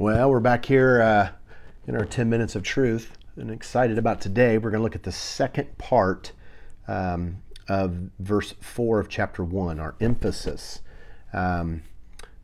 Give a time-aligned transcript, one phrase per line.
[0.00, 1.30] Well, we're back here uh,
[1.88, 4.56] in our 10 minutes of truth and excited about today.
[4.56, 6.30] We're going to look at the second part
[6.86, 10.82] um, of verse 4 of chapter 1, our emphasis,
[11.32, 11.82] um,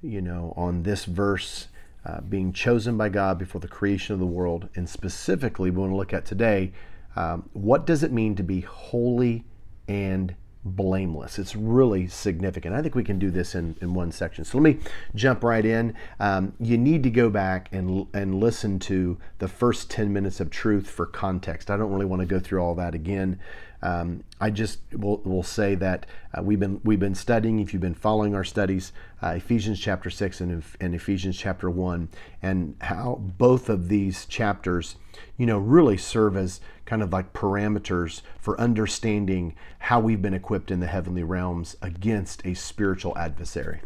[0.00, 1.66] you know, on this verse
[2.06, 4.68] uh, being chosen by God before the creation of the world.
[4.76, 6.70] And specifically, we want to look at today
[7.16, 9.44] um, what does it mean to be holy
[9.88, 11.38] and blameless.
[11.38, 12.74] It's really significant.
[12.74, 14.44] I think we can do this in, in one section.
[14.44, 14.80] So let me
[15.14, 15.94] jump right in.
[16.18, 20.50] Um, you need to go back and, and listen to the first 10 minutes of
[20.50, 21.70] truth for context.
[21.70, 23.38] I don't really want to go through all that again.
[23.82, 27.60] Um, I just will, will say that uh, we've been we've been studying.
[27.60, 32.08] If you've been following our studies, uh, Ephesians chapter six and, and Ephesians chapter one,
[32.42, 34.96] and how both of these chapters,
[35.36, 40.70] you know, really serve as kind of like parameters for understanding how we've been equipped
[40.70, 43.80] in the heavenly realms against a spiritual adversary.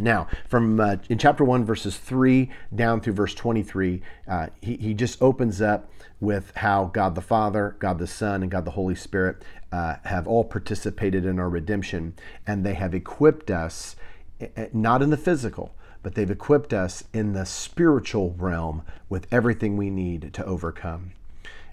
[0.00, 4.94] Now, from uh, in chapter 1, verses 3 down through verse 23, uh, he, he
[4.94, 8.94] just opens up with how God the Father, God the Son, and God the Holy
[8.94, 9.42] Spirit
[9.72, 12.14] uh, have all participated in our redemption,
[12.46, 13.96] and they have equipped us,
[14.40, 19.26] eh, eh, not in the physical, but they've equipped us in the spiritual realm with
[19.30, 21.12] everything we need to overcome.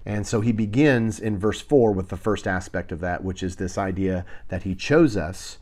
[0.04, 3.56] And so he begins in verse 4 with the first aspect of that, which is
[3.56, 5.58] this idea that he chose us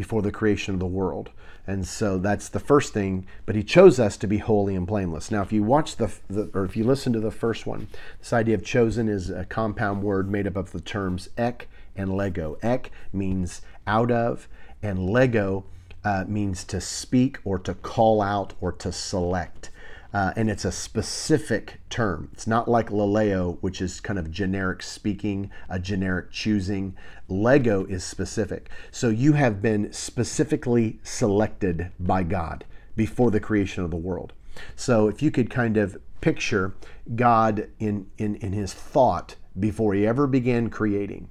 [0.00, 1.28] before the creation of the world.
[1.66, 5.30] And so that's the first thing, but he chose us to be holy and blameless.
[5.30, 8.32] Now, if you watch the, the, or if you listen to the first one, this
[8.32, 12.56] idea of chosen is a compound word made up of the terms ek and lego.
[12.62, 14.48] Ek means out of,
[14.82, 15.66] and lego
[16.02, 19.69] uh, means to speak or to call out or to select
[20.12, 22.30] uh, and it's a specific term.
[22.32, 26.96] It's not like laleo, which is kind of generic speaking, a generic choosing.
[27.28, 28.70] Lego is specific.
[28.90, 32.64] So you have been specifically selected by God
[32.96, 34.32] before the creation of the world.
[34.74, 36.74] So if you could kind of picture
[37.14, 41.28] God in, in, in his thought before he ever began creating,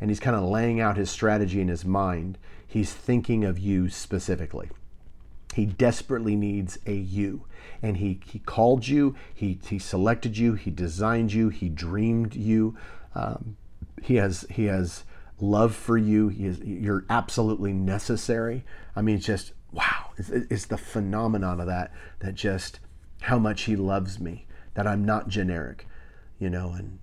[0.00, 3.88] and he's kind of laying out his strategy in his mind, he's thinking of you
[3.88, 4.70] specifically.
[5.54, 7.46] He desperately needs a you.
[7.82, 12.76] And he, he called you, he, he selected you, he designed you, he dreamed you.
[13.14, 13.56] Um,
[14.02, 15.04] he has he has
[15.40, 16.28] love for you.
[16.28, 18.64] He is, you're absolutely necessary.
[18.94, 20.10] I mean, it's just wow.
[20.16, 22.80] It's, it's the phenomenon of that that just
[23.22, 24.46] how much he loves me.
[24.74, 25.86] That I'm not generic,
[26.38, 26.72] you know.
[26.72, 26.98] And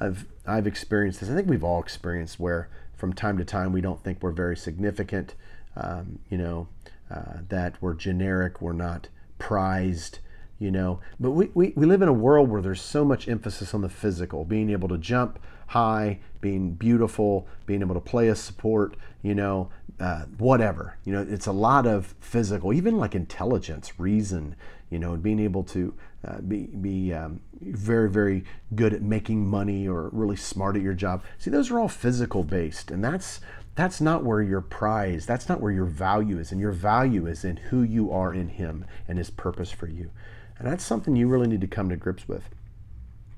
[0.00, 1.30] I've I've experienced this.
[1.30, 4.56] I think we've all experienced where from time to time we don't think we're very
[4.56, 5.34] significant.
[5.76, 6.68] Um, you know,
[7.10, 9.08] uh, that we're generic, we're not
[9.38, 10.18] prized,
[10.58, 11.00] you know.
[11.18, 13.88] But we, we, we live in a world where there's so much emphasis on the
[13.88, 19.34] physical, being able to jump high, being beautiful, being able to play a support, you
[19.34, 19.70] know,
[20.00, 20.96] uh, whatever.
[21.04, 24.56] You know, it's a lot of physical, even like intelligence, reason,
[24.90, 25.94] you know, and being able to
[26.26, 30.94] uh, be, be um, very, very good at making money or really smart at your
[30.94, 31.22] job.
[31.36, 33.40] See, those are all physical based, and that's
[33.78, 36.50] that's not where your prize, that's not where your value is.
[36.50, 40.10] And your value is in who you are in Him and His purpose for you.
[40.58, 42.42] And that's something you really need to come to grips with.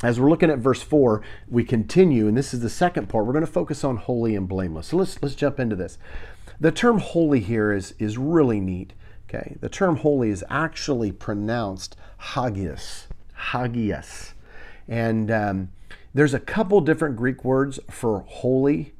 [0.03, 3.27] As we're looking at verse 4, we continue, and this is the second part.
[3.27, 4.87] We're going to focus on holy and blameless.
[4.87, 5.99] So let's, let's jump into this.
[6.59, 8.95] The term holy here is, is really neat.
[9.29, 13.09] Okay, the term holy is actually pronounced hagios,
[13.53, 14.33] hagios,
[14.89, 15.69] and um,
[16.15, 18.95] there's a couple different Greek words for holy.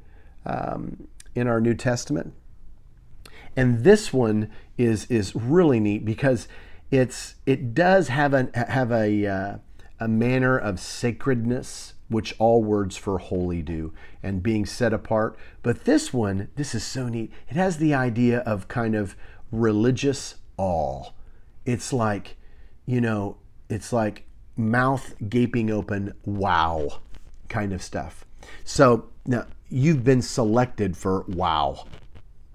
[0.45, 2.33] Um, in our New Testament.
[3.55, 6.47] And this one is is really neat because
[6.89, 9.57] it's it does have a have a uh,
[9.99, 15.37] a manner of sacredness which all words for holy do and being set apart.
[15.63, 17.31] But this one, this is so neat.
[17.47, 19.15] It has the idea of kind of
[19.49, 21.11] religious awe.
[21.65, 22.35] It's like,
[22.85, 23.37] you know,
[23.69, 24.25] it's like
[24.57, 26.99] mouth gaping open, wow,
[27.47, 28.25] kind of stuff.
[28.63, 31.85] So now you've been selected for wow.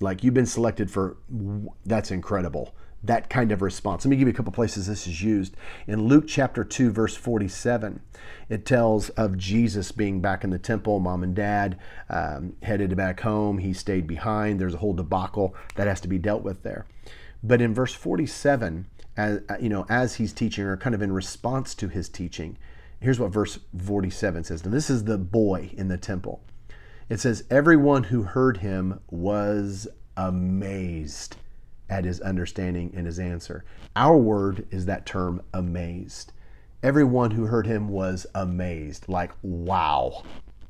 [0.00, 1.16] Like you've been selected for
[1.84, 2.74] that's incredible.
[3.02, 4.04] That kind of response.
[4.04, 5.56] Let me give you a couple places this is used.
[5.86, 8.00] In Luke chapter 2, verse 47,
[8.48, 10.98] it tells of Jesus being back in the temple.
[10.98, 11.78] Mom and dad
[12.10, 13.58] um, headed back home.
[13.58, 14.60] He stayed behind.
[14.60, 16.86] There's a whole debacle that has to be dealt with there.
[17.44, 18.86] But in verse 47,
[19.16, 22.58] as, you know, as he's teaching, or kind of in response to his teaching,
[23.00, 24.64] here's what verse 47 says.
[24.64, 26.42] Now, this is the boy in the temple.
[27.08, 31.36] It says, Everyone who heard him was amazed
[31.88, 33.64] at his understanding and his answer.
[33.94, 36.32] Our word is that term amazed.
[36.82, 40.24] Everyone who heard him was amazed, like, wow,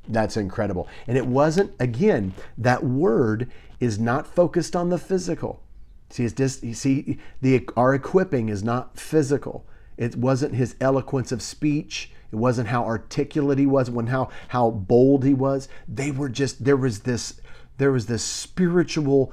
[0.09, 0.89] that's incredible.
[1.07, 3.51] And it wasn't, again, that word
[3.81, 5.63] is not focused on the physical.
[6.11, 9.67] See, it's just, you see, the, our equipping is not physical.
[9.97, 12.13] It wasn't his eloquence of speech.
[12.33, 15.69] It wasn't how articulate he was, when how how bold he was.
[15.89, 17.41] They were just there was this
[17.79, 19.33] there was this spiritual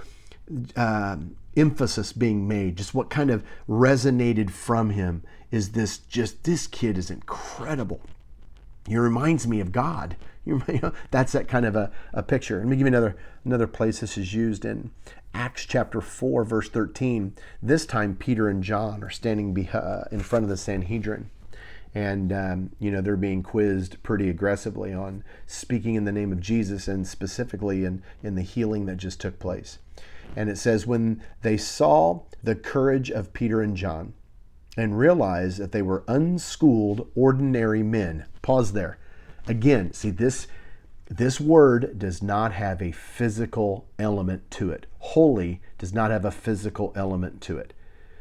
[0.76, 1.18] uh,
[1.56, 2.78] emphasis being made.
[2.78, 5.98] Just what kind of resonated from him is this.
[5.98, 8.02] Just this kid is incredible.
[8.88, 10.16] He reminds me of God.
[10.46, 12.58] You know, that's that kind of a, a picture.
[12.58, 14.92] Let me give you another another place this is used in
[15.34, 17.34] Acts chapter 4, verse 13.
[17.62, 21.30] This time, Peter and John are standing uh, in front of the Sanhedrin.
[21.96, 26.40] And, um, you know, they're being quizzed pretty aggressively on speaking in the name of
[26.40, 29.78] Jesus and specifically in, in the healing that just took place.
[30.36, 34.14] And it says, when they saw the courage of Peter and John
[34.76, 38.98] and realized that they were unschooled, ordinary men, pause there
[39.48, 40.48] Again, see this
[41.10, 44.88] this word does not have a physical element to it.
[45.00, 47.74] Holy does not have a physical element to it.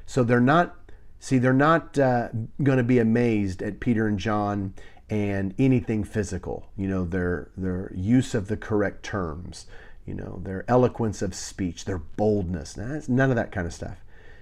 [0.05, 0.77] So they're not
[1.23, 2.29] see they're not uh,
[2.65, 4.75] going to be amazed at Peter and John
[5.09, 6.67] and anything physical.
[6.77, 9.67] You know their their use of the correct terms.
[10.05, 12.77] You know their eloquence of speech, their boldness.
[12.77, 13.99] none of that kind of stuff.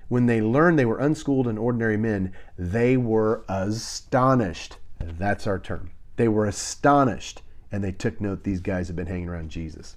[0.08, 4.78] When they learned they were unschooled and ordinary men, they were astonished.
[4.98, 5.90] That's our term.
[6.16, 9.96] They were astonished and they took note these guys have been hanging around Jesus,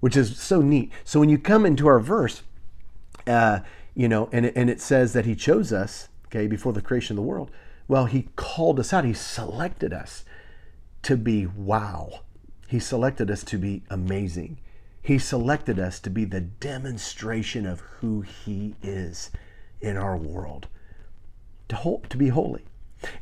[0.00, 0.92] which is so neat.
[1.02, 2.42] So when you come into our verse,
[3.26, 3.60] uh,
[3.94, 7.14] you know, and it, and it says that He chose us, okay, before the creation
[7.14, 7.50] of the world.
[7.86, 9.04] Well, He called us out.
[9.04, 10.24] He selected us
[11.02, 12.20] to be wow.
[12.66, 14.58] He selected us to be amazing.
[15.02, 19.30] He selected us to be the demonstration of who He is
[19.80, 20.66] in our world,
[21.68, 22.64] to, hold, to be holy.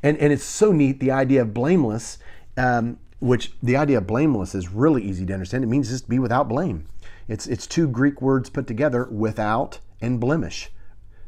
[0.03, 2.19] And, and it's so neat, the idea of blameless,
[2.57, 5.65] um, which the idea of blameless is really easy to understand.
[5.65, 6.87] It means just be without blame.
[7.27, 10.71] It's, it's two Greek words put together, without and blemish.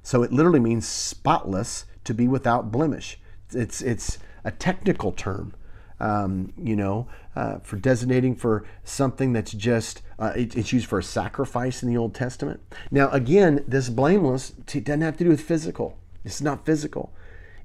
[0.02, 3.18] So it literally means spotless to be without blemish.
[3.52, 5.54] It's, it's a technical term.
[6.00, 7.06] Um, you know,
[7.36, 11.88] uh, for designating for something that's just, uh, it, it's used for a sacrifice in
[11.88, 12.60] the Old Testament.
[12.90, 15.96] Now, again, this blameless doesn't have to do with physical.
[16.24, 17.14] It's not physical.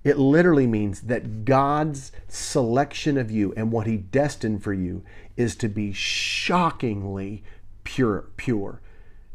[0.03, 5.03] It literally means that God's selection of you and what He destined for you
[5.35, 7.43] is to be shockingly
[7.83, 8.79] pure, pure,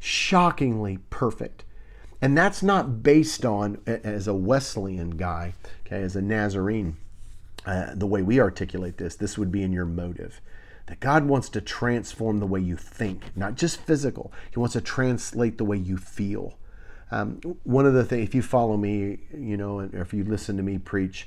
[0.04, 1.64] shockingly perfect.
[2.20, 5.54] And that's not based on, as a Wesleyan guy,
[5.86, 6.96] okay, as a Nazarene,
[7.66, 10.40] uh, the way we articulate this, this would be in your motive.
[10.86, 14.32] That God wants to transform the way you think, not just physical.
[14.50, 16.58] He wants to translate the way you feel.
[17.10, 20.58] Um, one of the things, if you follow me, you know, or if you listen
[20.58, 21.26] to me preach,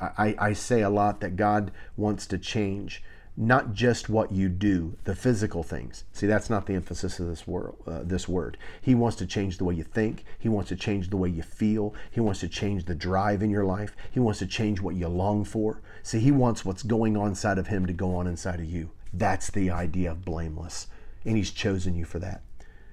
[0.00, 3.02] I, I say a lot that God wants to change
[3.36, 6.04] not just what you do, the physical things.
[6.12, 7.74] See, that's not the emphasis of this word.
[7.86, 8.56] Uh, this word.
[8.80, 10.24] He wants to change the way you think.
[10.38, 11.94] He wants to change the way you feel.
[12.10, 13.96] He wants to change the drive in your life.
[14.10, 15.82] He wants to change what you long for.
[16.02, 18.90] See, he wants what's going on inside of him to go on inside of you.
[19.12, 20.88] That's the idea of blameless,
[21.24, 22.42] and he's chosen you for that.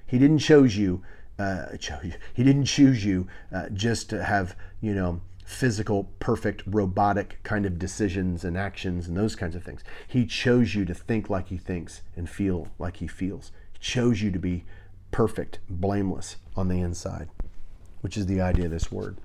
[0.06, 1.04] He didn't choose you
[1.42, 1.76] uh,
[2.34, 5.22] he didn't choose you uh, just to have, you know,
[5.52, 9.84] physical, perfect, robotic kind of decisions and actions and those kinds of things.
[10.08, 13.52] He chose you to think like he thinks and feel like he feels.
[13.74, 14.64] He chose you to be
[15.12, 17.30] perfect, blameless on the inside,
[18.00, 19.18] which is the idea of this word.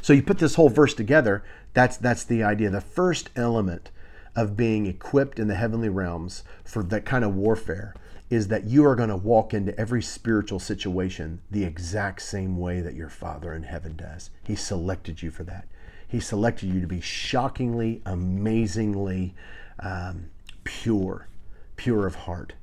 [0.00, 2.70] So you put this whole verse together, that's that's the idea.
[2.70, 3.90] The first element
[4.34, 7.94] of being equipped in the heavenly realms for that kind of warfare
[8.28, 12.80] is that you are going to walk into every spiritual situation the exact same way
[12.80, 14.30] that your Father in heaven does.
[14.42, 15.66] He selected you for that.
[16.08, 19.34] He selected you to be shockingly, amazingly
[19.78, 20.30] um,
[20.64, 21.28] pure,
[21.76, 22.54] pure of heart,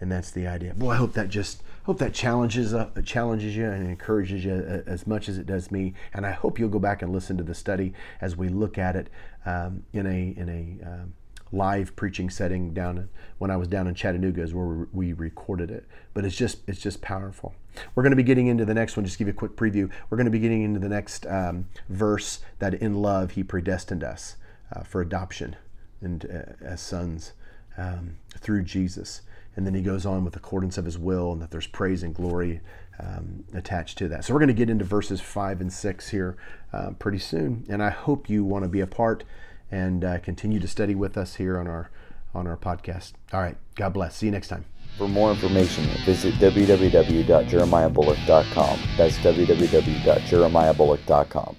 [0.00, 0.74] and that's the idea.
[0.74, 4.90] Boy, I hope that just hope that challenges uh, challenges you and encourages you uh,
[4.90, 5.94] as much as it does me.
[6.12, 8.96] And I hope you'll go back and listen to the study as we look at
[8.96, 9.08] it
[9.46, 11.14] um, in a in a um,
[11.56, 13.08] live preaching setting down
[13.38, 15.86] when I was down in Chattanooga is where we recorded it.
[16.14, 17.54] But it's just it's just powerful.
[17.94, 19.04] We're going to be getting into the next one.
[19.04, 19.90] Just give you a quick preview.
[20.08, 24.04] We're going to be getting into the next um, verse that in love He predestined
[24.04, 24.36] us
[24.74, 25.56] uh, for adoption
[26.00, 27.32] and uh, as sons
[27.76, 29.22] um, through Jesus.
[29.56, 32.14] And then he goes on with accordance of his will, and that there's praise and
[32.14, 32.60] glory
[33.00, 34.24] um, attached to that.
[34.24, 36.36] So we're going to get into verses five and six here
[36.74, 39.24] uh, pretty soon, and I hope you want to be a part
[39.70, 41.90] and uh, continue to study with us here on our
[42.34, 43.12] on our podcast.
[43.32, 44.16] All right, God bless.
[44.16, 44.66] See you next time.
[44.98, 48.78] For more information, visit www.jeremiahbullock.com.
[48.96, 51.56] That's www.jeremiahbullock.com.